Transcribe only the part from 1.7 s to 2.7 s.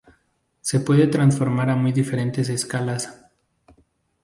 muy diferentes